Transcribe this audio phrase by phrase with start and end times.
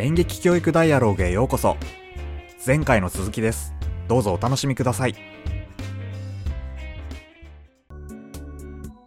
[0.00, 1.76] 演劇教育ダイアローグへようこそ。
[2.66, 3.74] 前回の続きです。
[4.08, 5.14] どうぞお楽しみください。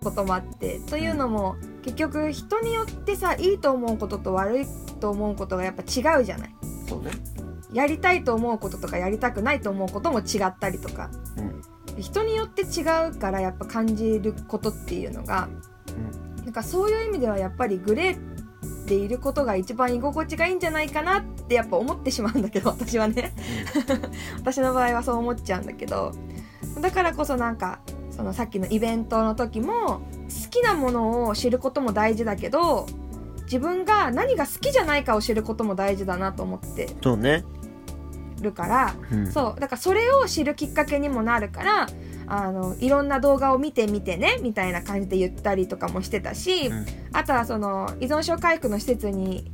[0.04, 4.66] こともあってというのも結局人によってさいいと思うことと悪い
[5.00, 6.56] と思うことがやっぱ違うじゃない。
[6.88, 7.12] そうね。
[7.74, 11.10] やりたいと思うこととかやりたくないと思うことも違ったりとか。
[11.38, 12.02] うん。
[12.02, 15.48] 人によって違うからやっぱ感じることっていうのが
[16.44, 18.33] なんかそういう意味ではやっぱりグレー
[18.94, 23.34] でいることが一番居心地がいいんじゃないかなってやっぱ思ってしまうんだけど 私はね。
[24.38, 26.12] 私の場合はそう思っちゃうんだけど
[26.80, 27.80] だからこそなんか
[28.12, 30.02] そのさっきのイベントの時も好
[30.50, 32.86] きなものを知ることも大事だけど
[33.44, 37.44] 自分が何が好きじゃないかを知ることも大事だなと思ってそうね。
[38.42, 39.32] るからうん。
[39.32, 41.88] そうだからそれを知るきっかけにもなるから
[42.28, 46.86] あのいろんな動画を見てみてねみたいな感じで言ったりとかもしてたし、うん。
[47.14, 49.52] あとはその依存症回復の施設に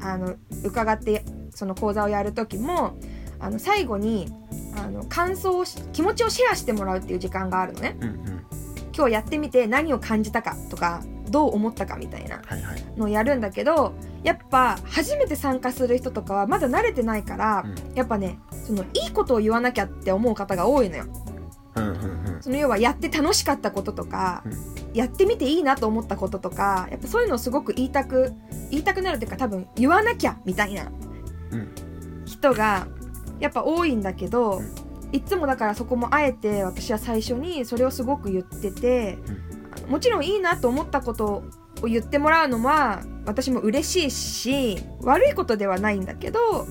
[0.00, 2.96] あの伺ってその講座をやる時も
[3.38, 4.32] あの最後に
[4.76, 7.96] あの感想をし気持ちをシェアしてもらうっていう時間があるのね。
[8.00, 8.46] うんうん。
[8.94, 12.84] 今日やってみて何を感じたかとかどう思ったかみたいなはいはい。
[12.96, 17.94] のをやるんだけどやっぱ初めて参加する人とかはまだ慣れてないから、うん。
[17.94, 21.06] やっぱねそのいいことを言わなきゃって思う方が多いのよ。
[21.76, 21.92] うんうん
[22.34, 22.42] うん。
[22.42, 24.42] その要はやって楽しかったこととか、
[24.94, 28.32] やってみていいなと思ったこととかやっぱそういうのをすごく言いたく
[28.70, 30.90] 言いたくなるっていうか多分言わなきゃみたいな
[31.50, 31.72] うん
[32.26, 32.88] 人が
[33.40, 34.74] やっぱ多いんだけど、うん。
[35.12, 39.18] いつもだからそこもあえて私は最初にそれをすごく言ってて、
[39.88, 41.44] もちろんいいなと思ったこと
[41.82, 46.66] を言ってもらうのは私も嬉しいし悪いことではないんだけど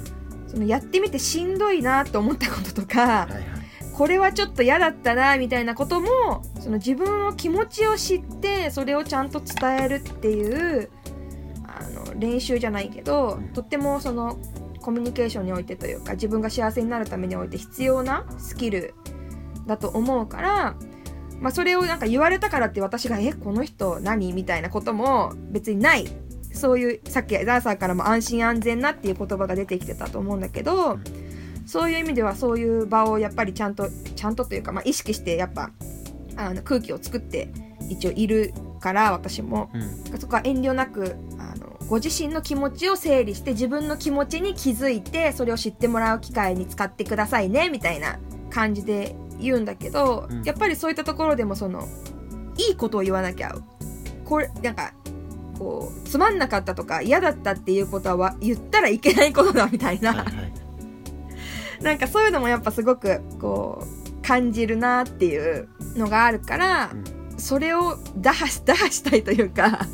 [0.48, 3.61] そのやってみてしんどいなと思ったこととかはいはい
[3.94, 10.90] これはちょっと嫌だったなみたいなこともその自分の気持ちを知ってそれをちゃんと伝えるっていう
[11.66, 13.50] あの練習じゃないけどうん。
[13.50, 14.38] とってもその
[14.82, 18.96] コミュニケーションにおいてというか自分が幸せになるためにおいて必要なスキル
[19.68, 20.76] だと思うから、
[21.40, 26.08] まあ、それをなんか言われたからって私が「えこの人何?」みたいなことも別にない。
[26.54, 31.31] そういうさっきダーサーからも安心安全なっていう言葉が出てきてたと思うんだけど、うん
[31.72, 33.88] そういう意味ではそういう場をやっぱりちゃんと
[34.18, 35.72] ちゃんとというか、まあ、意識してやっぱ
[36.36, 37.50] あの空気を作って
[37.88, 39.70] 一応いるから私も。
[39.74, 40.20] うん。
[40.20, 50.44] そこは遠慮なくあのご自身の気持ちを整理して自分の気持ちに気づいてそれを知ってもらう機会に使ってくださいねみたいな感じで言うんだけど、うん。
[50.44, 51.88] やっぱりそういったところでもその
[52.58, 53.56] いいことを言わなきゃ
[54.26, 54.94] これなんか
[55.58, 60.51] こうつまんなかったとか嫌だったっていうことは言ったらいけないことだみたいな、はいはい
[61.82, 66.92] なんかそういうのもやっぱすごくこう感じるなっていうのがあるから、
[67.38, 69.88] それを打破し打破したいというか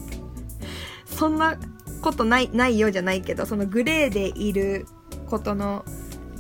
[1.06, 1.58] そんな
[2.02, 4.86] ことないないよじゃないけどそのグレーでいる
[5.30, 5.86] ことの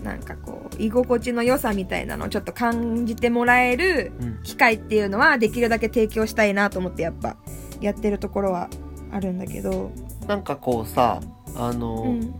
[0.03, 4.43] なんかこう居心地の良さみたいなのをちょっと感じてもらえるうん。
[4.43, 7.35] 機会っていうのはできるだけ提供したいなと思ってやっぱ
[7.81, 8.69] やってるところは
[9.11, 9.91] あるんだけど、
[10.27, 11.21] なんかこうさ
[11.55, 12.33] あの、うん。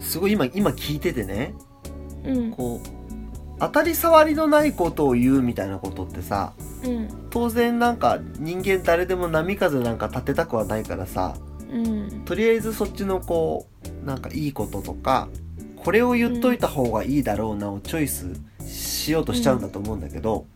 [0.00, 1.54] すごい今今聞いててね
[2.24, 2.50] うん。
[2.52, 2.88] こう
[3.58, 6.52] 当たり障りのないことを言うみたいなことってさ
[6.84, 7.08] うん。
[7.30, 11.36] 当然なんか人間誰でも波風なんか立てたくはないからさ
[11.70, 12.22] うん。
[12.24, 13.66] とりあえずそっちのこ
[14.02, 15.28] うなんかいいこととか
[15.76, 18.32] これを言っといた方がいいだろうなをチョイス
[18.66, 20.46] しようとしちゃうんだと思うんだけど、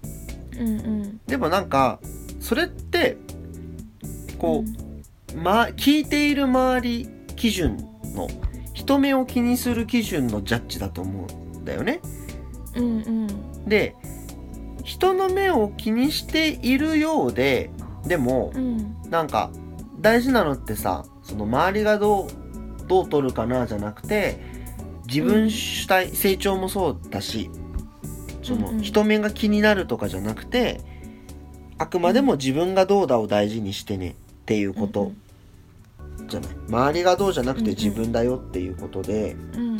[0.58, 0.68] うん。
[0.68, 1.98] うんでもなんか
[2.40, 3.16] それって
[4.38, 4.64] こ
[5.34, 7.78] う、ま、聞いている周り基準
[8.14, 8.28] の
[8.74, 11.40] 人目を気にする基準のジャッジだと思う。
[11.40, 12.00] んだよね。
[12.76, 13.68] うんうん。
[13.68, 13.96] で
[14.82, 17.70] 人の目を気にしているようで
[18.06, 18.96] でもうん。
[19.10, 19.50] なんか
[20.00, 22.28] 大事なのってさその周りがどう
[22.88, 24.38] どう取るかなじゃなくて
[25.06, 27.50] 自分主体、成長もそうだし
[28.42, 28.76] そうんうん。
[28.78, 30.80] の人目が気になるとかじゃなくて
[31.78, 34.14] あくまでも自分がどうだを大事にしてねっ
[34.46, 35.12] ていうこと
[36.26, 36.50] じゃない。
[36.68, 39.78] 周りがどうじゃなくて自分だよっていうことでうん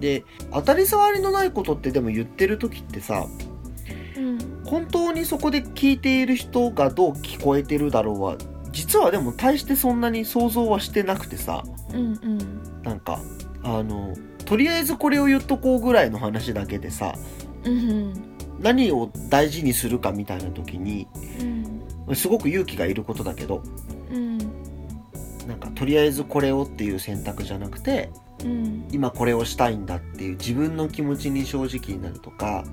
[0.00, 3.26] で当たり障りのないことってでも言ってる時ってさ
[4.16, 4.38] うん。
[4.64, 8.36] 本当にそこで聞いている人がどう聞こえてるだろうは
[8.72, 11.62] 実はでも大してそんなに想像はしてなくてさ
[11.92, 12.82] うんうん。
[12.82, 13.20] なんか
[13.62, 14.14] あの
[14.46, 17.14] とりあえずこれを言っとこうぐらいの話だけでさ
[17.64, 18.12] うん
[18.60, 21.06] 何を大事にするかみたいな時に
[22.08, 22.16] うん。
[22.16, 23.62] すごく勇気がいることだけど
[24.10, 24.38] うん。
[25.46, 28.10] なんかとりあえずこれをっていう選択じゃなくて
[28.44, 28.88] うん。
[28.92, 32.64] 今これをしたいんだっていう自分の気持ちに正直になるとか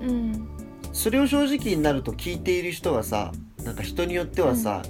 [0.00, 0.48] うん
[0.92, 3.32] それを正直になると聞いている人がさ
[3.64, 4.82] なんか人によってはさ、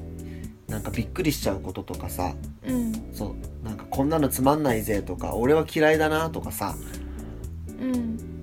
[0.66, 2.34] なんかびっくりしちゃうこととかさ
[2.66, 2.92] うん。
[3.12, 6.74] そうなんかこんなのつまんないぜとか俺は嫌いだなとかさ
[7.80, 8.33] うん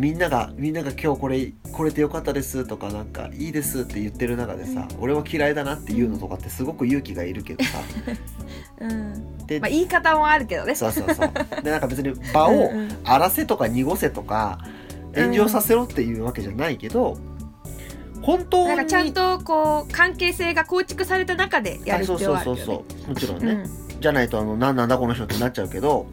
[0.00, 7.80] みんながみんなが今日これこれでよかったですとかなんかいいですって言ってる中でさ、俺は嫌いだなっていうのとかってすごく勇気がいるけどさ、
[8.80, 9.46] うん。
[9.46, 10.74] でまあ言い方もあるけどね。
[10.74, 11.30] そうそうそう。
[11.62, 12.88] でなんか別に 場をうんうん。
[13.04, 14.64] 荒らせとか濁せとか
[15.14, 17.18] 炎上させろっていうわけじゃないけど
[18.22, 23.08] 本当になんかちゃんとこう関係性が構築された中でやるあそう必要はあるそうそうそよねう。
[23.10, 23.64] もちろんね、
[24.00, 26.06] じゃないとあのなんなんだこの人ってなっちゃうけど。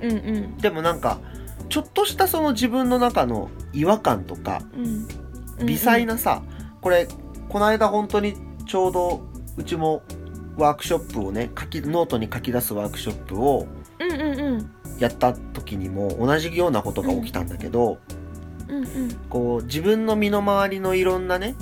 [0.00, 0.56] うんうん。
[0.56, 1.18] でもなんか
[1.70, 4.84] ちょっとしたその自分の中の違和感とかうん。
[4.84, 5.08] うん
[5.66, 6.42] 微細なさ、
[6.80, 7.06] これ
[7.50, 8.34] この間本当に
[8.64, 9.20] ちょうど
[9.58, 10.02] うちも
[10.56, 13.66] ワークショップをね書きノートに書き出すワークショップを
[13.98, 14.70] うんうんうん。
[14.98, 17.98] やった時にも同じようなことが起きたんだけど、
[18.68, 19.14] うんうん。
[19.28, 21.54] こう自分の身の回りのいろんなね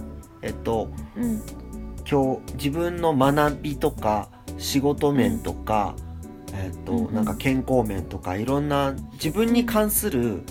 [0.42, 1.42] えっとうん。
[2.08, 4.28] 今日自分の学びとか
[4.58, 5.96] 仕事面とか、
[6.54, 7.14] えっとうんうん。
[7.14, 10.42] なんか健康面とかいろんな自分に関する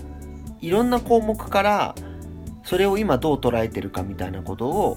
[0.61, 1.95] いろんな項目から
[2.63, 4.95] それを今どう捉えてるかみたいなことを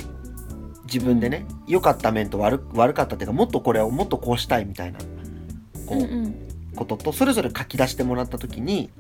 [0.85, 4.99] 自分でね良かった面と悪悪かったっていうかもっとこれをもっとこうしたいみたいな
[5.87, 6.47] こう、うんうん。
[6.77, 8.91] こととそれぞれ書き出してもらった時に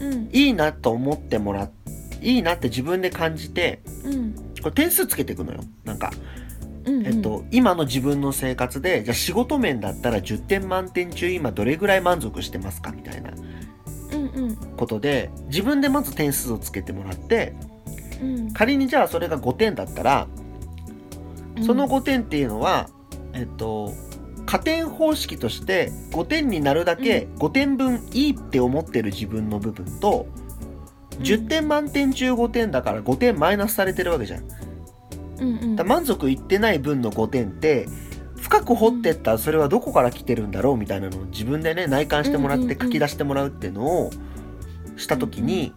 [0.00, 0.28] うん。
[0.32, 1.70] いいなと思ってもらっ
[2.20, 4.34] いいなって自分で感じてうん。
[4.62, 5.60] これ点数つけていくのよ。
[5.84, 6.12] なんか
[6.84, 13.30] うんえっと、今の自分の生活で、じゃあ仕事面だったら10点満点中今どれぐらい満足してますかみたいな
[14.12, 14.56] うんうん。
[14.76, 17.54] ことで、自分でまず点数をつけてもらって、
[18.20, 18.52] うん。
[18.52, 20.26] 仮にじゃあそれが5点だったら、
[21.64, 22.88] その5点っていうのは、
[23.32, 23.92] えっと、
[24.46, 30.26] 加点方式として5点になるだけ5点分いいって思ってる自分の部分と、
[31.20, 34.44] 10点満点中5点だから5点マイナスされてるわけじゃん。
[35.38, 35.86] うんうん。
[35.86, 37.88] 満足いってない分の5点って
[38.40, 44.10] 深く掘ってったらそれはどこから来てるんだろうみたいなのを自分でね内観してもらって書き出してもらうっていうのを
[44.96, 45.72] した時に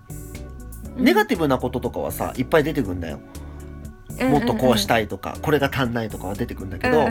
[0.97, 3.19] うんネガティブなこととかはさいっぱい出てくんだよ。
[4.29, 7.05] もっとこうしたいとかこれが足んないとかは出てくんだけど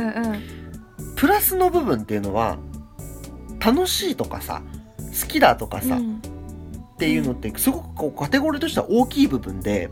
[1.17, 2.57] プラスの部分っていうのは
[3.61, 4.63] 楽しいとかさ
[4.99, 6.23] 好きだとかさうん。
[6.95, 9.91] っていうのってすごくこうカテゴリーとしては大きい部分で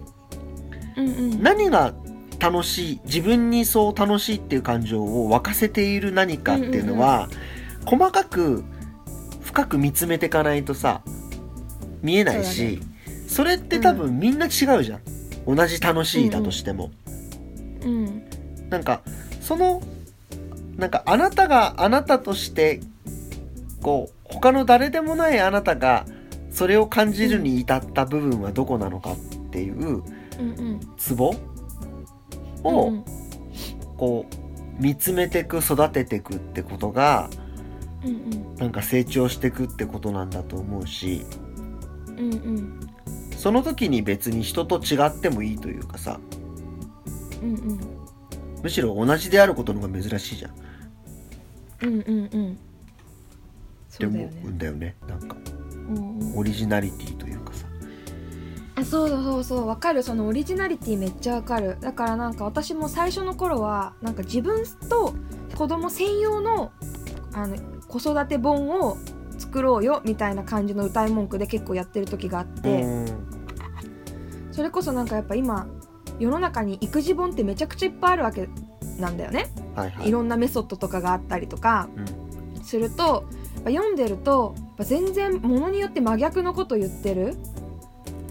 [0.97, 1.43] うんうん。
[1.43, 1.93] 何が
[2.43, 7.29] 楽しい自分にそう楽しいっていう感情を沸かせている何かっていうのは、
[7.87, 8.65] 細かく
[9.43, 11.03] 深く見つめていかないとさ
[12.03, 12.81] 見えないし
[13.29, 15.01] そ,、れって多分みんな違うじゃん、
[15.47, 16.91] 同じ楽しいだとしても、
[17.85, 18.25] うん。
[18.71, 19.03] なんか
[19.41, 19.81] その
[20.77, 22.81] なんかあなたがあなたとして
[23.83, 26.07] こう他の誰でもないあなたが
[26.51, 29.17] それを感じるに至った部分はどこなのかっ
[29.51, 30.03] ていううん
[30.41, 30.43] う
[30.75, 30.81] ん。
[30.97, 31.37] ツボ
[32.65, 33.05] を、うん
[33.97, 37.29] こう見つめていく育てていくってことが
[38.05, 41.25] うんなんか成長していくってことなんだと思うし
[42.09, 42.81] うんうん。
[43.37, 46.19] その時に別に人と違ってもいいというかさ
[47.43, 47.81] うんうん。
[48.63, 50.51] むしろ同じであることの方が珍しいじゃん。
[50.51, 50.55] っ
[51.83, 52.59] うんうんうん。
[53.99, 54.97] て思そうだよねうんだよね。
[55.09, 55.37] なんか。
[55.89, 56.39] うんうん。
[56.39, 57.67] オリジナリティというかさ
[58.83, 60.03] あそうそうそうそうわかる。
[60.03, 61.79] そのオリジナリティめっちゃわかる。
[61.81, 65.15] だからなんか私も最初の頃はなんか自分と
[65.57, 66.73] 子供専用の
[67.33, 67.57] あの
[67.89, 68.99] 子育て本を
[69.39, 73.07] 作ろうよみたいな感じの歌い文句で結構やってる時があって、うん。
[74.51, 75.67] それこそなんかやっぱ今
[76.19, 78.49] 世の中に育児本ってめちゃくちゃいっぱいあるわけ
[78.99, 80.09] なんだよね、はいはい。
[80.09, 81.89] いろんなメソッドとかがあったりとか。
[81.97, 82.23] うん。
[82.65, 87.37] するとやっぱ読んでると全然ものによって真逆のこと言ってる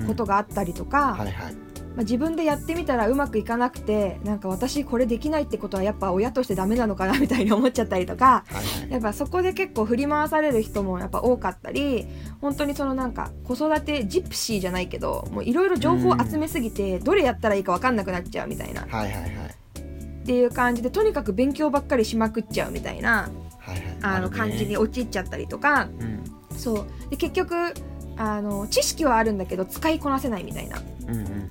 [0.07, 1.53] ことがあったりとか、はいはい。
[1.95, 8.91] まあ、自分でやってみたらうまくいかなくてなんか私これできないってことはやっぱ親としてダメなのかなみたいに思っちゃったりとかはいはい。
[8.91, 12.07] やっぱそこで結構振り回される人もやっぱ多かったり
[12.39, 18.83] 本当にそのなんか子育てジプシーじゃないけどもういろいろ情報を集めすぎてどれやったらいいか分かんなくなっちゃうみたいな。
[18.83, 20.25] っはいはいはい。
[20.25, 23.29] ていう感じでとにかく勉強ばっかりしまくっちゃうみたいな
[23.59, 23.97] はいはい。
[24.01, 25.89] あの感じに陥っちゃったりとか。
[25.99, 26.23] うん。
[26.57, 26.87] そう。
[27.09, 27.73] で結局
[28.17, 30.81] あの知識はあるんだけど使いこなせないみたいな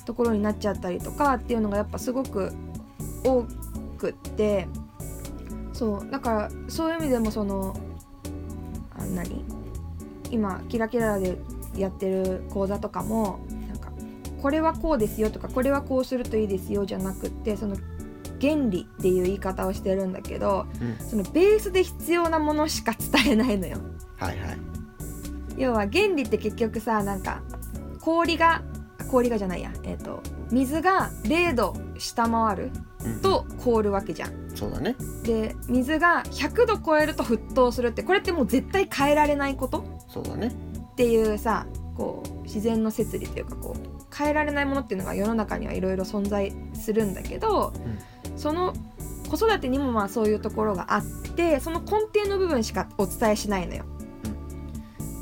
[0.05, 2.53] ところになっちゃったりとかっていうのがやっぱすごく
[3.25, 3.45] 多
[3.99, 4.69] くって
[5.73, 7.75] そうだからそういう意味でもその
[8.97, 9.45] あ何？
[10.31, 11.39] 今キラキラで
[11.77, 13.91] やってる講座とかもなんか
[14.41, 17.77] これはこうですよとかこれはこうするといいですよじゃなくってその
[18.41, 21.07] 原理っていう言い方をしてるんだけどうん。
[21.07, 23.79] そのベースで必要なものしか伝えないのよ。
[24.17, 24.59] はいはい
[25.57, 27.43] 要は原理って結局さなんか
[28.01, 28.63] 氷が
[29.11, 32.71] 氷がじゃないや、えー、と水が0度下回る
[33.05, 33.21] うん。
[33.23, 34.51] と凍るわけじゃん。
[34.55, 34.95] そうだね。
[35.23, 39.85] で水が100度超えると沸騰するってこれってもう絶対変えられないこと？
[40.07, 40.49] そうだね。
[40.49, 41.67] っていうさ
[41.97, 47.73] こう自然の摂理というかこう変えられないものっていうのが世の中にはいろいろ存在するんだけど、
[48.37, 48.75] その
[49.31, 51.05] 子育てにもまあそういうところがあっ
[51.35, 53.85] てその根底の部分しかお伝えしないのよ。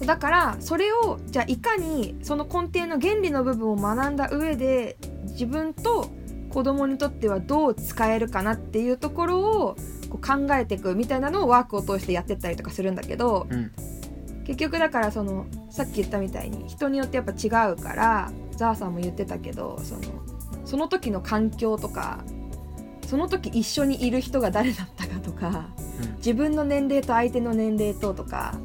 [0.04, 6.10] だからそれをじゃあいかにその根底の原理の部分を学んだ上で自分と
[6.50, 9.76] 子供にとってはどう使えるかなっていうところを
[10.08, 13.72] こう考えていくみたいなのをワークを通してやってったりとかするんだけど、うん。
[14.44, 20.00] 結局だからそのさっき言ったみたいに人によってやっぱ違うからザーさんも言ってたけどその
[20.64, 22.24] その時の環境とか
[23.06, 25.68] その時一緒にいる人が誰だったかとか
[26.00, 26.16] うん。
[26.16, 28.58] 自分の年齢と相手の年齢ととか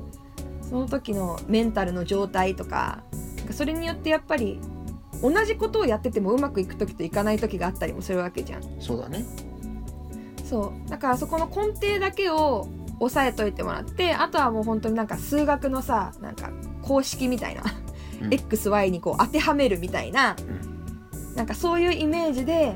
[0.73, 3.03] その時のメンタルの状態とか
[3.51, 4.59] それによってやっぱり
[5.21, 8.63] 同じことをやっててもうまくいく時といかない時があったりもするわけじゃん。
[8.79, 9.23] そうだね。
[10.43, 10.89] そう。
[10.89, 12.67] だからそこの根底だけを
[12.99, 16.49] 押さえといてもらってあとはもう本当になんか数学のさなんか
[16.81, 17.61] 公式みたいな、
[18.23, 18.29] うん。
[18.29, 20.35] XY にこう当てはめるみたいな、
[21.35, 22.75] なんかそういうイメージで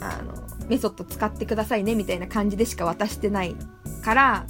[0.00, 0.34] あの
[0.66, 3.54] メソッド使ってくださいねみたいな感じでしか渡してない
[4.02, 4.46] から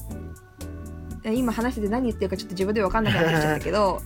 [1.35, 4.03] 今話してて何言ってるかちょっと自分で分かんなくなってきちゃったけど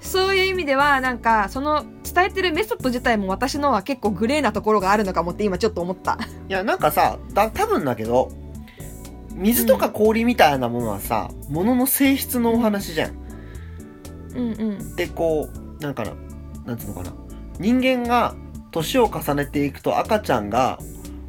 [0.00, 6.18] そういう意味ではなんかその伝えてるメソッド自体も私のは結構グレーなところがあるのかもって今ちょっと思った。
[6.48, 8.30] いやなんかさだ多分だけど
[9.34, 13.14] 水とか氷みたいなものはさ、ものの性質のお話じゃん。
[14.34, 16.12] うんうんでこうなんかな
[16.66, 17.12] なんつうのかな
[17.58, 18.34] 人間が
[18.70, 20.78] 年を重ねていくと赤ちゃんが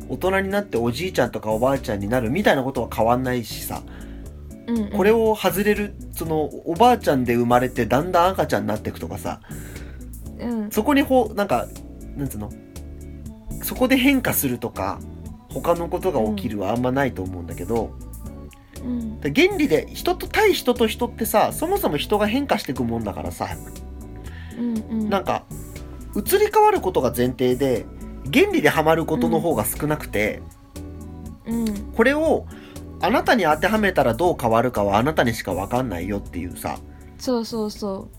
[0.07, 3.81] 大人になっておじいちゃんとかおばあちゃんになるみたいなことは変わんないしさ
[4.71, 4.89] うんうん。
[4.91, 9.41] これを外れるそのおばあちゃんで生まれてだんだん赤ちゃんになっていくとかさ。
[10.39, 10.71] うん。
[10.71, 11.67] そこにほうなんか
[12.15, 12.51] なんつうの？
[13.63, 14.99] そこで変化するとか
[15.49, 17.91] 他のことが起きるはあんまないと思うんだけど、
[18.83, 19.19] うん。
[19.19, 23.49] で原理で人と対人と人ってさそもそも人が変化していくもんだからさ。
[24.57, 25.09] うんうん。
[25.09, 25.43] なんか
[26.15, 27.85] 移り変わることが前提で
[28.33, 30.41] 原理でハマることの方が少なくて、
[31.45, 31.91] うん。
[31.95, 32.45] これを
[33.01, 36.77] あなたに当てはめたらどう変わるかはあなたにしか分かんないよっていうさ。
[37.17, 38.09] そうそうそ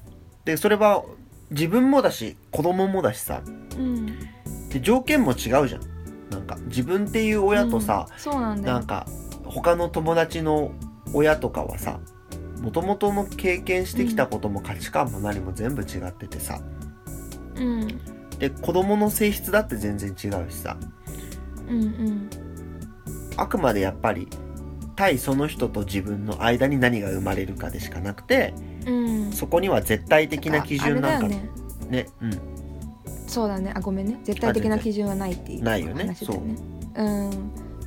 [0.44, 1.04] でそれは
[1.50, 3.42] 自分もだし子供もだしさ。
[3.76, 4.06] ううん。
[4.68, 5.80] で条件も違うじゃん。
[6.30, 8.18] なんか自分っていう親とさ、うん。
[8.18, 8.74] そうなんだよ。
[8.74, 9.06] なんか
[9.44, 10.72] 他の友達の
[11.12, 12.00] 親とかはさ
[12.60, 16.60] もともとの経験してきたことも価値観も何も全部違っててさ。
[17.56, 18.00] うん。
[18.38, 20.76] で子供の性質だって全然違うしさ。
[21.68, 22.30] うんうん。
[23.36, 24.28] あくまでやっぱり
[24.96, 28.54] 対その人と自分の間に何が生まれるかでしかなくて
[28.87, 29.32] うん。
[29.32, 31.49] そこには絶対的な基準なんかね。
[31.88, 32.40] ねうん。
[33.26, 33.72] そうだね。
[33.75, 34.20] あごめんね。
[34.25, 35.62] 絶対的な基準はないっていう。
[35.62, 36.04] ないよね。
[36.04, 36.56] 話だよね。
[36.96, 37.02] う。
[37.02, 37.30] ん。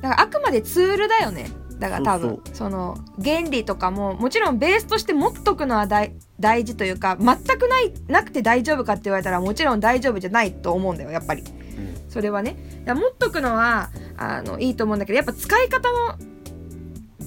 [0.02, 1.50] からあくまでツールだよね。
[1.78, 2.30] だから多分。
[2.46, 11.42] そうその原理とかももちろんベースとして持っとくのは大大事というか全くないなくて大丈夫かって言われたらもちろん大丈夫じゃないと思うんだよやっぱり。
[11.42, 12.10] うん。
[12.10, 12.56] それはね。
[12.86, 16.35] 持っとくのはあのいいと思うんだけどやっぱ使い方のもん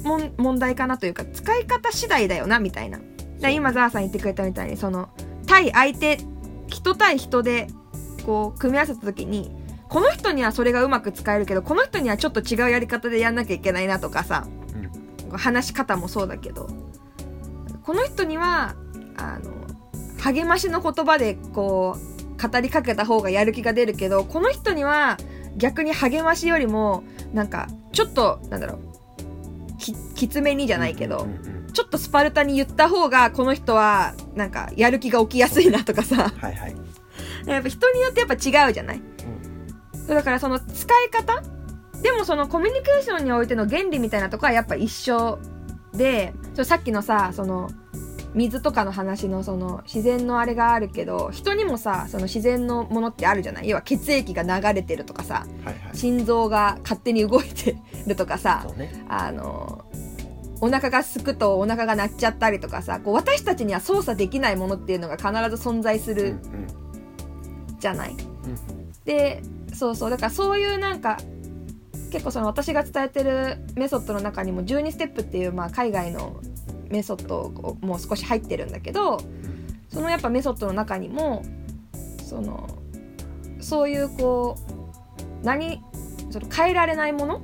[0.04, 3.00] 問題かなというか使い方次第だよなみたいな。
[3.40, 5.10] だ今ザーさん言ってくれたみたいにその
[5.48, 6.20] 対相手
[6.68, 7.68] 人対人で
[8.26, 9.52] こう組み合わせた時に
[9.88, 14.46] この人にはそれがうまく使えるけどこの人にはちょっと違うやり方でやんなきゃいけないなとかさ、
[15.32, 16.70] 話し方もそうだけど
[17.84, 18.76] この人には
[19.18, 19.52] あの
[20.22, 25.18] 励ましの言葉でこう語りかけた方がやる気が出るけどこの人には
[25.58, 27.04] 逆に励ましよりも
[27.34, 28.89] なんかちょっとなんだろう
[29.80, 36.30] ききつめにじゃないけど、うんうんうんちょっとスパルタに言った方がこの人はなんかやる気が起きやすいなとかさ。
[36.30, 36.76] はいはい。
[37.46, 39.02] やっぱ人によってやっぱ違うじゃない、
[40.08, 41.42] だからその使い方？
[42.02, 45.40] でもそのコミュニケーションにおいての原理みたいなとこはやっぱ一緒
[45.94, 46.34] で
[46.64, 47.70] さっきのさその
[48.36, 53.70] 水とかの話のその自然のあれがあるけど人にもさその自然のものってあるじゃない？
[53.70, 55.98] 要は血液が流れてるとかさはいはい。
[55.98, 59.06] 心臓が勝手に動いてるとかさね。
[59.10, 59.86] あの
[60.62, 67.80] お腹がすくとお腹が鳴っちゃったりとかさこう私たちには操作できないものっていうのが必ず存在するうんうん。
[67.80, 68.16] じゃない。
[69.06, 69.42] で
[69.74, 70.10] そうそう。
[70.10, 71.18] だからそういうなんか
[72.12, 76.42] 結構その私が伝えてるメソッドの中にも12ステップっていう、まあ、海外の
[76.90, 77.50] メソッド
[77.82, 79.22] も少し入ってるんだけど
[79.90, 81.44] そのやっぱメソッドの中にも
[82.24, 82.68] その
[83.60, 84.58] そういうこ
[85.42, 85.82] う何
[86.30, 87.42] その変えられないもの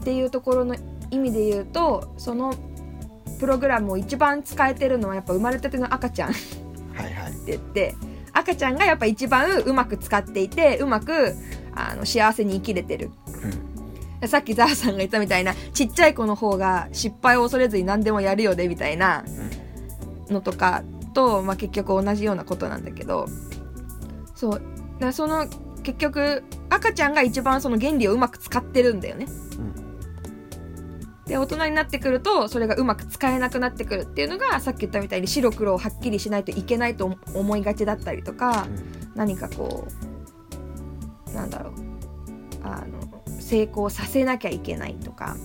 [0.00, 0.76] っていうところの
[1.10, 2.54] 意味で言うとその
[3.38, 6.32] プログラムを一番使えてるのはやっぱ生まれたての赤ちゃん。
[6.32, 7.32] はいはい。
[7.32, 7.94] って言って
[8.32, 11.34] 赤ちゃんがやっぱ一番うまく使っていてうまく
[11.74, 13.10] あの幸せに生きれてる
[14.26, 19.24] さっきザーさんが言ったみたいなちっちゃい子の方が失敗を恐れずに何でもやるよねみたいな
[20.28, 20.82] のとか
[21.14, 23.26] と、まあ、結局同じようなことなんだけど
[24.34, 24.62] そう
[25.00, 25.46] だその
[25.82, 29.26] 結局赤ちゃんが一番その原理をうまく使ってるんだよね。
[31.26, 38.66] で大人になってくるとそれがうまく使えなくなってくるっていうのがさっき言ったみたいに白黒をはっきりしないといけないと思いがちだったりとか、
[39.14, 39.86] 何かこ
[41.30, 41.74] うなんだろう
[42.64, 43.21] あの
[43.52, 45.36] 成功させなきゃいけないとか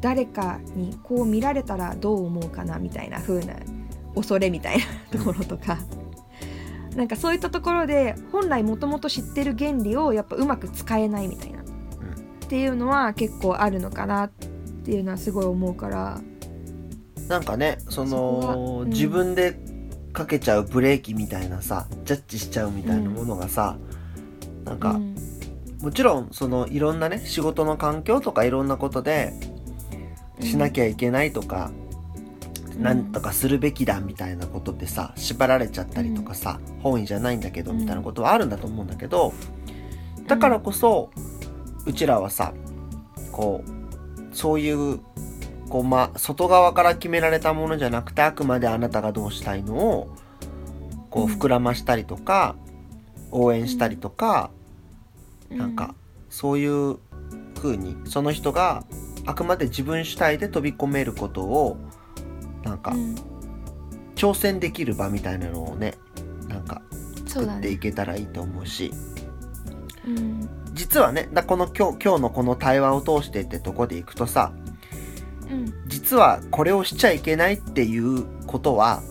[0.00, 3.54] 誰かにこう見られたらどう思うかなみたいな風な
[4.14, 5.78] 恐れみたいなところとか。
[6.94, 11.68] なんかそういったところで本来もともと知ってる原理をやっぱうまく使えないみたいな、うん、っ
[12.50, 14.30] ていうのは結構あるのかなっ
[14.84, 16.20] ていうのはすごい思うから。
[17.28, 19.58] なんかねその、うん、自分で
[20.12, 23.78] かけちゃうブレーキみたいなさジャッジしちゃうみたいなものがさ、
[24.58, 24.78] うん、なん。
[24.78, 25.00] か、
[25.82, 29.34] もちろんそのいろんなね仕事の環境とかいろんなことで
[30.40, 31.70] しなきゃいけないとか、
[32.78, 39.32] なんとかするべきだみたいなことでさ縛られちゃったりとかさ、本意じゃないんだけどみたいなことはあるんだと思うんだけど
[40.26, 41.10] だからこそ
[41.84, 42.54] うちらはさ
[43.32, 45.00] こうそういう
[45.68, 50.14] こう、ま、外側から決められたものじゃなくてあくまであなたがどうしたいのを
[51.10, 52.56] こう膨らましたりとか
[53.30, 54.50] 応援したりとか
[55.56, 55.94] なんか
[56.28, 56.98] そういう
[57.54, 58.84] 風にその人が
[59.26, 61.76] あくまで自分主体で飛び込めることを
[62.64, 62.94] なんか、
[64.14, 65.94] 挑戦できる場みたいなのをね
[66.48, 66.80] なんか
[67.26, 68.92] 作っていけたらいいと思うし、
[70.06, 74.52] うん、実はねだこの今日今日のこの対話を通してってとこでいくとさ、
[75.50, 79.02] うん、実はこれをしちゃいけないっていうことは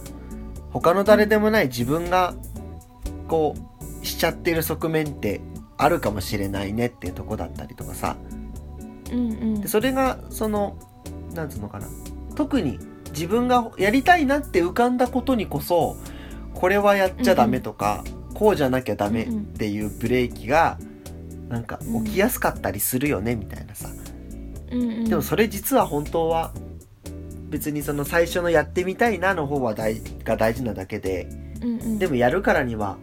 [0.71, 2.33] 他の誰でもない自分が
[3.27, 3.55] こ
[4.01, 5.41] うしちゃってる側面って
[5.83, 8.15] あるかもしれないねっていうとこだったりとかさ、
[9.11, 10.77] うんうん、でそれがその
[11.33, 11.87] なんつうのかな。
[12.35, 12.79] 特に
[13.11, 15.97] 自分がやりたいなって浮かんだことにこそ
[16.53, 20.77] これはやっちゃダメとか、うん、こうじゃなきゃダメっていうブレーキが
[21.49, 23.89] なんか起きやすかったりするよねみたいなさ、
[24.71, 26.53] うんうん、でもそれ実は本当は
[27.49, 31.27] 別にその最初のやってみたいなの方は大が大事なだけで、
[31.61, 32.97] うんうん、でもやるからには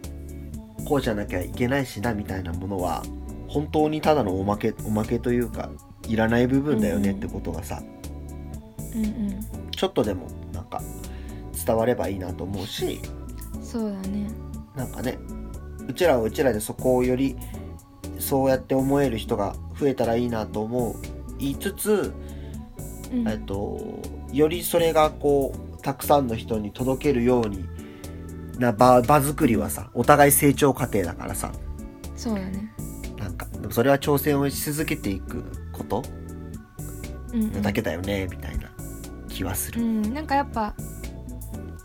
[0.89, 3.03] こうじゃなきゃいけないしなみたいなものは
[3.47, 5.69] 本当にただのおまけおまけというか
[6.07, 7.83] いらない部分だよねってことがさ、
[8.95, 10.81] うんうん、ちょっとでもなんか
[11.63, 12.99] 伝わればいいなと思うし
[13.61, 14.31] そうだね。
[14.75, 15.19] なんかね
[15.87, 17.37] うちらはうちらでそこをより
[18.17, 20.95] そうやって思える人が増えたらいいなと思う
[21.37, 22.13] 言いつつ、
[23.11, 24.01] うん、えっと
[24.33, 27.63] よりそれがこうたくさんの人に届けるように
[28.59, 31.51] な場場作りはさお互い成長過程だからさ。
[32.15, 32.71] そうだね。
[33.17, 36.03] なんかでもそれは挑戦をし続けていくこと？
[37.61, 38.71] だけだよね、みたいな
[39.27, 40.73] 気はする、うん、なんかやっぱ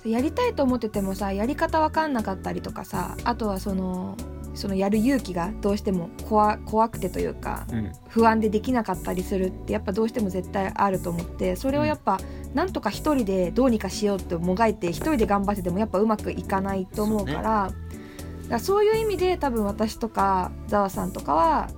[0.03, 4.17] やりたいと思っててもさやり方わかんなかったりとかさあとはその
[4.55, 21.71] そのやる勇気がどうしても怖怖くてというか、うん、不安でできなかったりするってやっぱどうしても絶対あると思ってそれをやっぱ、うん、なんとか一人でどうにかしようってもがいて一人で頑張っててもやっぱうまくいかないと思うからそう、ね,、らそういう意味で多分私とかざわさんとかは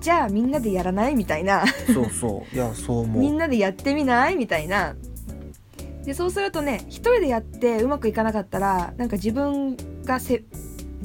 [0.00, 1.64] じゃあみんなでやらないみたいな。
[1.66, 2.54] そうそう。
[2.54, 3.22] いやそう思う。
[3.22, 4.96] みんなでやってみないみたいな。
[6.04, 10.44] でそうするとね一人でやってうまくいかなかったらなんか自分がせ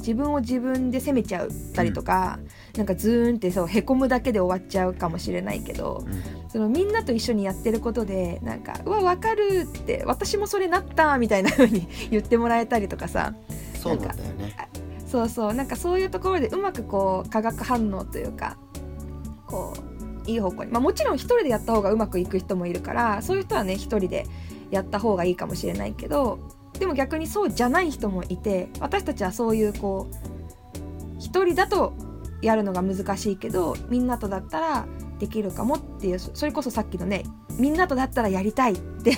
[0.00, 2.38] 自分を自分で責めちゃったりとか、
[2.72, 13.34] うん、なんかズーンってそうへこむだけで終わっちゃうかもしれないけど、うん、そのみんなと一緒にやってることでなんか「うわ分かる」って「私もそれなった」みたいな風に 言ってもらえたりとかさ
[13.74, 14.54] そうなんだよね。
[15.06, 18.56] そうそうなんかそういうところでうまくこう化学反応というか
[19.46, 24.26] こういい方向に、まあ、もちろん一人でやった方がうまくいく人もいるからそういう人はね一人で
[24.70, 26.38] やった方がいいかもしれないけど
[26.80, 31.92] でも逆にそうじゃない人もいて私たちはそういうこう一人だと
[32.42, 34.86] やるのが難しいけどみんなとだったら
[35.18, 37.24] できるかもっていうそれこそさっきのね
[37.58, 39.14] みんなとだったらやりたいって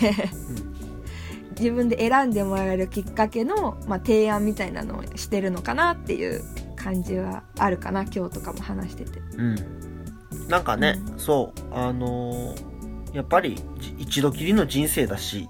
[1.58, 6.42] 自分で選んでもらえるきっかけの、まあ、提案みたいなのをしてるのかなっていう
[6.74, 9.20] 感じはあるかな今日とかも話してて。
[9.36, 10.48] うん。
[10.48, 13.62] なんかね、うん、そうあのー、やっぱり
[13.98, 15.48] 一度きりの人生だし、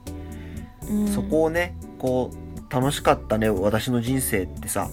[0.91, 4.91] うん、そこをねこう楽しかったね私の人生ってさ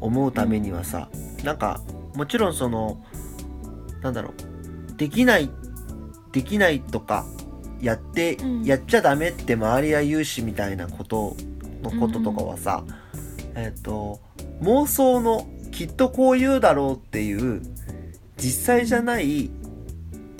[0.00, 1.80] 思うためにはさ、うん、なんか
[2.16, 3.02] もちろんその
[4.02, 4.34] なんだろ
[4.90, 5.48] うできない
[6.32, 7.24] できないとか
[7.80, 11.36] やって、うん、やっちゃダメって周りは言うしみたいなこと
[11.82, 12.82] のこととかはさ、
[13.54, 14.20] うん、えっ、ー、と
[14.60, 17.62] 妄想のきっとこう言うだろうっていう
[18.36, 19.50] 実際じゃない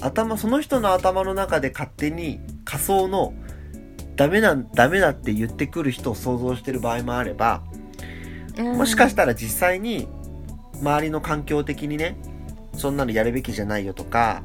[0.01, 3.33] 頭その人の頭の中で勝手に仮想の
[4.17, 7.63] ダメなダメだって言ってくる人を想像してる場合もあれば
[8.59, 10.09] もしかしたら実際に
[10.81, 12.17] 周りの環境的にね
[12.77, 14.43] そんなのやるべきじゃないよとか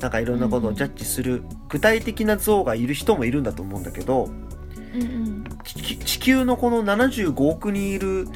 [0.00, 8.28] なんかいろんなことをジャッジする具体的な像がいる人もいるんだと思うんだけど、うんうん地地球のこの75億人いる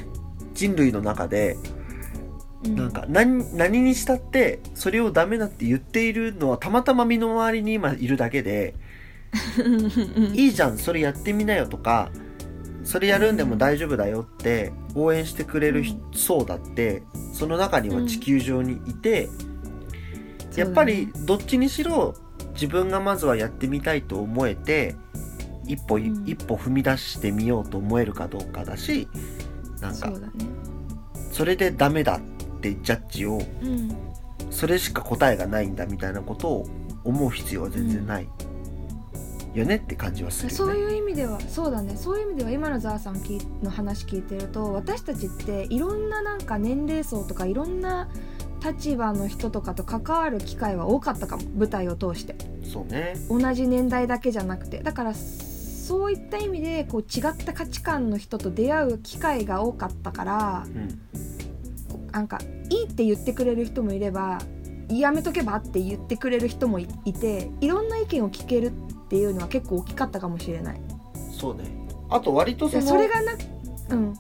[0.53, 1.57] 人類の中で
[2.65, 2.77] うん。
[2.77, 8.75] なんか何何にしたってそれをダメだって言っているのはたまたま身の回りに今いるだけで
[10.35, 12.11] いいじゃんそれやってみなよとか
[12.83, 19.29] それやるんでも大丈夫だよって応援してくれる人層だってその中には地球上にいて、
[20.57, 22.15] やっぱりどっちにしろ
[22.55, 24.97] 自分がまずはやってみたいと思えて
[25.67, 26.25] 一歩、うん。
[26.27, 29.09] 一歩踏み出してみようと思えるかどうかだし
[29.81, 30.13] なんか
[31.31, 32.21] それでダメだっ
[32.61, 33.97] てジャッジをうん。
[34.51, 36.67] それしか答えがないんだみたいなことを
[37.05, 38.29] 思う必要は全然ない、
[39.55, 40.57] よねって感じはするよね。
[40.57, 43.21] そういう意味ではそうだねそういう意味では今のザーさん
[43.63, 48.09] の話聞いてると私たちっていろんななんか年齢層とかいろんな
[48.65, 53.15] 立場の人とかと関わる機会は多かったかも舞台を通してそうね。
[53.29, 60.99] 同じ年代だけじゃなくてだからそういった意味でこう違った価値観の人と出会う機会が多かったからうん。
[62.13, 62.39] なんか
[62.71, 64.39] いいって言ってくれる人もいれば
[64.89, 68.73] やめとけばって言ってくれる人もいいていろんな意見を聞ける
[69.11, 70.81] っていうのは結構大きかったかもしれない。
[71.37, 71.65] そうね。
[72.09, 72.87] あと割とそでの。
[72.87, 73.33] それがな
[73.91, 74.15] うん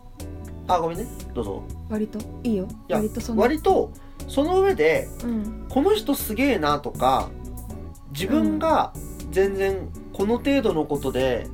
[0.67, 1.07] あ、ごめんね。
[1.33, 1.63] どうぞ。
[1.89, 3.93] 割といいよいや割とその割と、
[4.27, 7.31] その上で、うんこの人すげえなとか、
[8.11, 8.93] 自分が
[9.31, 11.47] 全然この程度のことで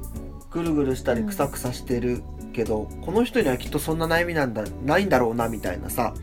[0.51, 2.23] ぐるぐるしたりうんくさくさしてる
[2.55, 6.15] けど、この人にはきっとそんな悩みなんだ、ないんだろうなみたいなさ、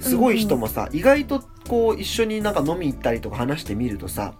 [0.00, 4.34] すごい人もさ、意外とこう一緒になんか飲み行ったりとか話してみるとさ、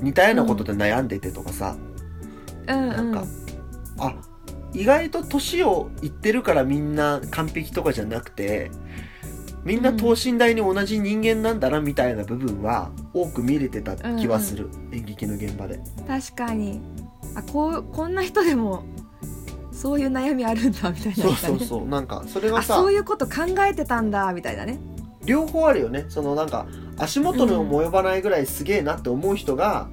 [0.00, 1.76] 似たようなことで悩んでてとかさ、
[2.66, 2.88] うんうん。
[2.88, 3.24] なんか
[3.98, 4.14] あ
[4.72, 8.70] 意外と年をいってるからみんな完璧とかじゃなくて
[9.64, 15.80] みんな等身大に同じ人間なんだなみたいな部分は多く見れてた気はする、演劇の現場で。
[16.06, 16.80] 確かに。
[17.34, 18.84] あこうこんな人でも
[19.72, 21.16] そういう悩みあるんだみたいな。
[21.16, 21.86] そうそうそう。
[21.86, 24.78] なんかそれがあさそういうこと考えてたんだみたいなね。
[25.24, 26.06] 両方あるよね。
[26.08, 26.66] そのなんか
[26.98, 29.88] 足元にも及ばないぐらいすげえなって思う人が、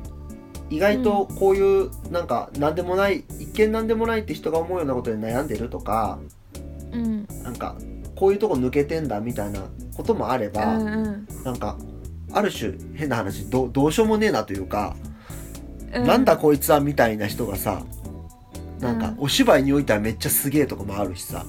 [0.69, 6.19] 意外とこういうなんか何でもない一見何でもないって人が思うようなことで悩んでるとか
[6.91, 7.27] うん。
[7.43, 7.75] なんか
[8.15, 9.61] こういうとこ抜けてんだみたいな
[9.95, 11.27] こともあれうば、んうん。
[11.43, 11.77] なんか
[12.33, 14.95] ある種変な話どどうしようもねえなというか、
[15.93, 17.83] うなんだこいつはみたいな人がさ
[18.79, 19.15] なんかうん。
[19.19, 21.45] お芝居においてはめっちゃすげえとかもあるしさ、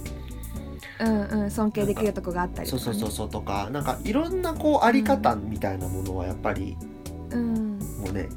[1.01, 2.99] うんうん尊敬できるとこがあったりそうとかね。
[3.01, 6.77] そうそうそうとかなんかいろんなこうあり方みたいなものはやっぱり
[7.31, 7.79] うん。
[8.01, 8.29] もうね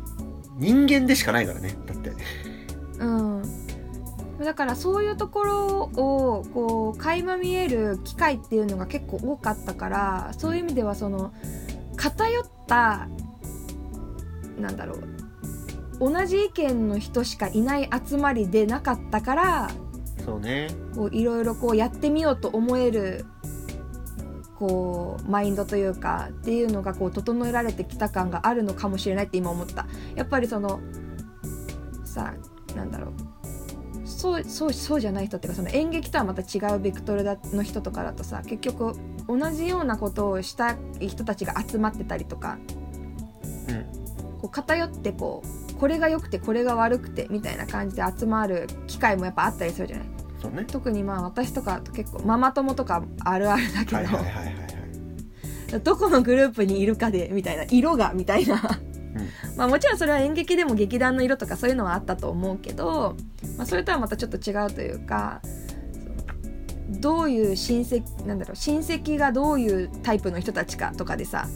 [0.58, 2.12] 人間でしかないからねだって。
[3.00, 3.44] うん。
[4.44, 11.34] だからそういうところをこう垣間見える機会っていうのが結構多かったからそういう意味ではその
[11.98, 13.10] 偏った
[14.58, 15.00] なんだろう
[16.00, 19.72] 同じ意見の人しかいない集まりでなかったから
[20.30, 20.68] そうね。
[20.96, 23.26] こういろいろこうやってみようと思える
[24.58, 29.88] こうマインドというかっていうのがこう整えられてきた感があるのかもしれないって今思った。
[30.16, 30.80] やっぱりその
[32.06, 32.34] さ
[32.76, 33.12] なんだろう。
[34.06, 38.94] そうそうそうじゃない人っていうかその演劇とはまた違うベクトルだの人とかだとさ結局
[39.28, 42.58] 同じようなことをしたい人たちが集まってたりとか
[43.70, 43.86] うん。
[44.40, 50.08] こう偏ってこうこれが良くてこれが悪くてみたいな感じで集まる機会もやっぱあったりするじゃない
[50.42, 50.66] そうね。
[50.66, 55.82] 特にまあ私とか結構ママ友とかあるあるだけど、はいはいはいはいはい。
[55.84, 58.56] どこのグループにいるかでみたいな色がみたいな、
[59.56, 63.16] まあもちろんそれは演劇でも劇団の色とかそういうのはあったと思うけど、
[63.56, 65.42] まあ、それとはまたちょっと違うというか
[66.90, 71.48] どういう親戚なんだろう親戚がどういうタイプの人たちかとかでさ、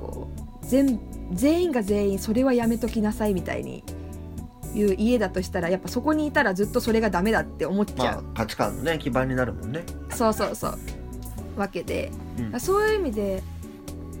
[0.00, 0.30] こ
[0.62, 0.98] う全
[1.34, 3.84] 全員が全員それはやめときなさいみたいに
[4.74, 9.84] いう家だとしたらやっぱそこにいたらずっとそれがダメだって思っちゃう、まあ価値観のね基盤になるもんね。
[10.10, 10.78] そうそうそう。
[11.56, 12.60] わけで、うん。
[12.60, 13.42] そういう意味で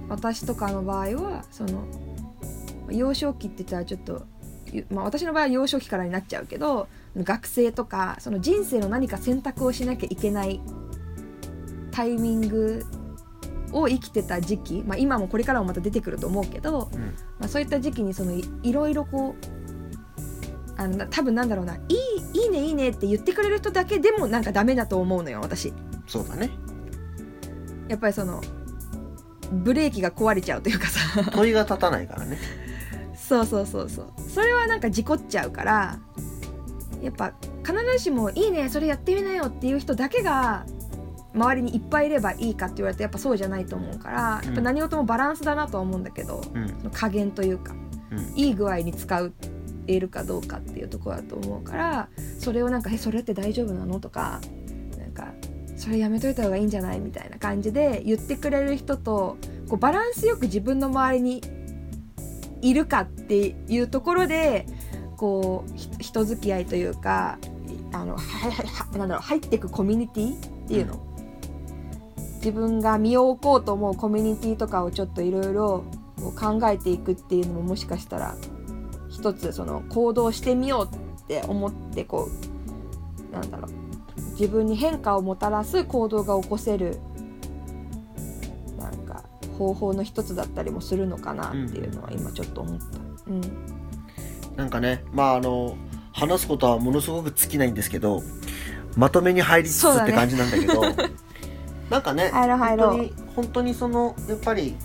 [0.08, 1.84] 私とかの場合はその
[2.90, 4.26] 幼少期って言ったらちょっと、
[4.72, 10.60] ゆまあ、私の場合は幼少期からになっちゃうけど学生とかその人生の何か選択をしなきゃいけない
[11.90, 12.84] タイミング
[13.72, 17.00] を生きてた時期、まあ、今もこれからもまた出てくると思うけど、うん。
[17.38, 19.57] まあ、そういった時期にそのいいろいろこう
[20.78, 25.72] あのな多分なんだろうないいいいねいいねって言ってくれる人だけでもなんかダメだと思うのよ私。
[26.06, 26.50] そうだね。
[27.88, 28.40] やっぱりその
[29.52, 31.30] ブレーキが壊れちゃうというかさ。
[31.34, 32.38] 問いが立たないからね。
[33.16, 34.06] そうそうそうそう。
[34.30, 35.98] それはなんか事故っちゃうから
[37.02, 40.64] やっぱ必ずしも「いいねそれやってみなよ」っていう人だけが
[41.34, 46.68] 周りにいっぱいいればいいかって言われてやっぱそうじゃないと思うからやっぱ何事もバランスだなとは思うんだけど、うん。
[46.68, 47.74] その加減というか
[48.10, 48.18] うん。
[48.34, 49.32] いい具合に使う
[49.88, 54.40] えるかどうかっていうところだと思うからそれをなんか「えそれって大丈夫なの?」とか
[54.98, 55.32] なんか
[55.76, 59.36] 「それやめといた方がいいんじゃない?」みたいな感じで言ってくれる人と
[59.68, 61.42] こうバランスよく自分の周りに
[62.60, 64.66] いるかっていうところで
[65.16, 67.38] こうひ人付き合いというか
[67.92, 71.00] あのはははなんだろう入っていくコミュニティっていうの、
[72.36, 75.84] 自分が身を置こうと思うコミュニティとかをちょっといろいろ
[76.36, 78.36] 考えていくっていうのももしかしたら
[79.18, 82.28] 一つその行動してみようって思ってこ
[83.30, 83.70] うなんだろう
[84.32, 86.98] 自分に変化をもたらす行動が起こせる
[88.78, 89.24] なんか
[89.58, 92.84] 方法の一つだったりもするのかなっていうのは今ちょっと思った。
[93.30, 93.40] うん
[94.56, 95.76] なんかねまああの
[96.12, 98.22] 話すことはものすごく尽きないんですけど
[98.96, 100.82] まとめに入りつつって感じなんだけど
[101.90, 104.76] なんかね入ろう入ろう本当に本当にそのやっぱり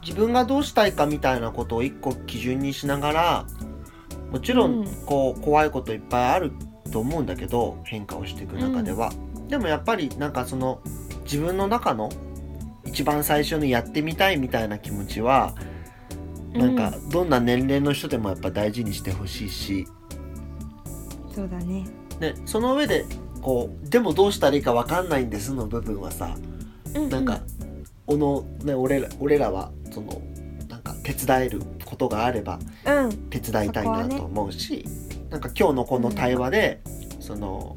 [0.00, 3.46] 自分がどうしたいかみたいなことを一個基準にしながら
[4.30, 4.80] もちろうん。
[4.82, 6.52] んこう怖いこといっぱいある
[6.92, 9.12] と思うんだけど変化をしていく中では、
[9.48, 10.80] でもやっぱりなんかその
[11.24, 12.10] 自分の中の
[12.84, 15.54] 一番最初にやってみたいみたいな気持ちは
[16.52, 19.86] なんかどんな年齢の人でもやっぱ大事にしてほしいし、
[21.34, 21.84] そうだね。
[22.20, 23.04] ね、その上で
[23.42, 26.34] こうでもどうしたらいいか分かんないんですの部分はさ
[26.94, 27.40] うなんか、
[28.06, 30.22] おの、ね、俺ら俺らはその
[30.68, 31.60] なんか手伝える
[31.96, 33.12] ことがあればうん。
[33.30, 34.84] 手伝いたいなと思うし、
[35.30, 36.82] なんか今日のこの対話で、
[37.20, 37.76] その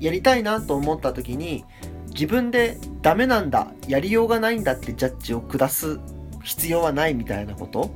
[0.00, 1.64] やりたいなと思った時に
[2.08, 6.00] 自分でダメなんだやりようがないんだってジャッジを下す
[6.42, 7.90] 必要はないみたいなこと。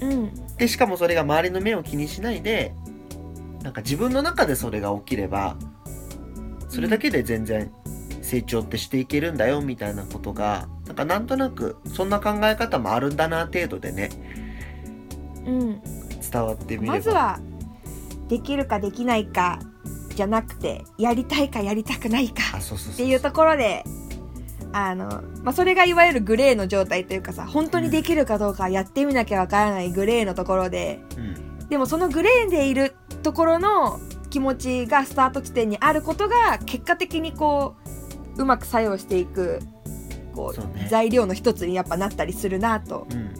[0.00, 0.56] うん。
[0.56, 2.74] でしかもそれが周りの目を気にしないで
[3.62, 5.56] なんか自分の中でそれが起きれば
[6.68, 7.70] それだけで全然
[8.22, 14.45] 成長ってしていけるんだよみたいなことがなんかなんとなくそんな考え方もあるんだな程度でねうん。
[15.46, 16.94] 伝わってみれば。
[16.94, 17.38] まずは
[18.28, 19.60] できるかできないか
[20.14, 23.84] じゃなくてやりたいかやりたくないかっていうところで
[24.72, 31.68] あの、まあ、それがいわゆるグレーの状態というかさ本当にできるかどうかやってみなきゃわからないグレーのところでうん。
[31.68, 33.98] でもそのグレーでいるところの
[34.30, 37.74] 気持ちがスタート地点にあることが結果的にこ
[38.36, 39.60] ううまく作用していく
[40.34, 40.88] こうね。
[40.90, 43.35] 材料の一つにやっぱなったりするなとうん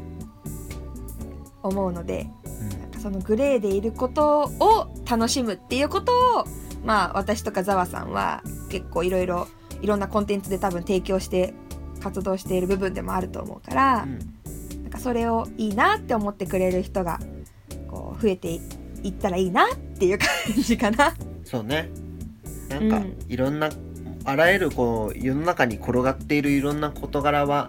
[1.66, 2.80] 思うのでうん。
[2.80, 6.44] なんかそのグレーでいることを楽しむっていうことを
[6.84, 9.48] まあ私とかざわさんは結構いろいろ
[9.82, 11.54] いろんなコンテンツで多分提供して
[12.00, 14.18] 活動している部分でもあると思うから、うん。
[14.82, 17.20] なんかそれをいいなって思ってくれる人が
[17.88, 18.60] こう増えてい
[19.02, 20.28] いったらいいなっていう感
[20.62, 21.14] じかな。
[21.44, 21.88] そうね。
[22.68, 23.16] なんか、うん。
[23.28, 23.70] いろんな
[24.24, 27.68] あらゆるこう世の中に転がっているいろんな事柄は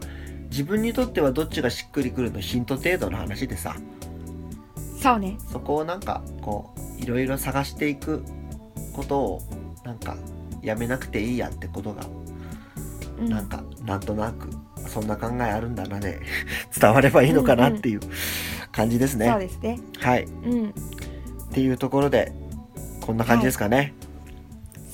[0.49, 2.39] 自分にとってはどっちがしっくりくるの？
[2.39, 3.75] ヒント程度の話でさ
[5.01, 5.37] そうね。
[5.51, 8.23] そこをなんかこういろいろ探していく
[8.93, 9.41] ことを
[9.83, 10.17] なんか
[10.61, 12.03] やめなくていいやってことが
[13.19, 14.49] うんなんかなんとなく
[14.87, 16.19] そんな考えあるんだなで
[16.79, 17.99] 伝わればいいのかなっていう
[18.71, 19.27] 感じですね。
[19.29, 19.79] そうですね。
[19.99, 20.23] はい。
[20.23, 20.69] うん。
[20.69, 20.73] っ
[21.51, 22.31] ていうところで
[23.01, 23.93] こんな感じですかね。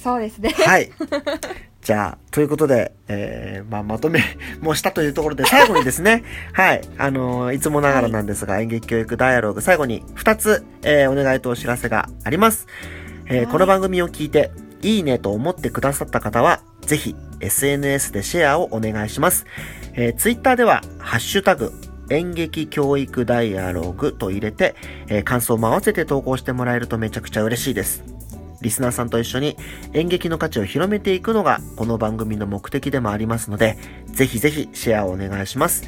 [0.01, 0.49] そうですね。
[0.49, 0.91] はい。
[1.83, 4.21] じゃあ、ということで、えー、まあ、まとめ
[4.61, 12.67] もしたというところで、最後にですね、 はい、あのーいつもながらなんですが、演劇教育ダイアログ、最後に2つ、えーお願いとお知らせがあります。
[13.25, 19.45] えーはいこの番組を聞いて、いいねと思ってくださった方は、ぜひ、SNS でシェアをお願いします。
[19.93, 21.73] えー、Twitter では、ハッシュタグ、
[22.09, 24.75] 演劇教育ダイアログと入れて、
[25.07, 28.12] えー感想も合わせて投稿してもらえるとめちゃくちゃ嬉しいです。
[28.63, 29.57] リスナーさんと一緒に
[29.91, 35.83] 演劇の価値を広めていくのがこの番組の目的でもありますので、ぜひぜひシェアをお願いします。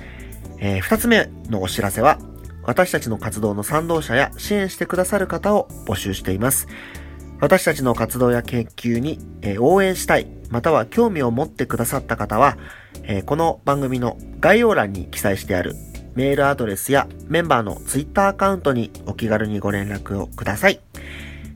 [0.60, 2.20] えー二つ目のお知らせは、
[2.64, 6.68] 私たちの活動の賛同者や支援してくださる方を募集しています。
[7.40, 12.58] 私たちの活動や研究に、えー応援したい、または興味を持ってくださった方は、
[13.04, 15.76] えーこの番組の概要欄に記載してある
[16.16, 20.80] メールアドレスやメンバーのツイッターアカウントにお気軽にご連絡をください。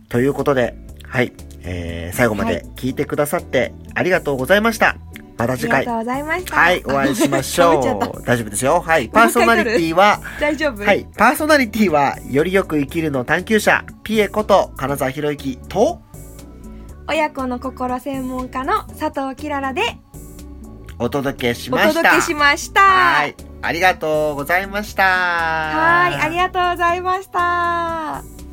[0.10, 0.76] ということで、
[1.10, 4.96] はい、えー最後まで聞いてくださってありがとうございました。
[5.38, 6.56] またあり次回がとう、ございました。
[6.56, 7.84] はい、お会いしましょう。
[8.28, 8.82] 大丈夫ですよ。
[8.82, 10.84] はい、パーソナリティは、大丈夫？
[10.84, 16.02] はい、パーソナリティは、よりよく生きるの探求者、ピエこと金沢博之と、
[17.08, 19.82] 親子の心専門家の佐藤きららで
[21.00, 21.94] お届けしおました。
[21.94, 22.82] 届けしました。
[22.82, 23.36] はい。
[23.62, 25.04] ありがとうございました。
[25.04, 28.49] はい、ありがとうございました。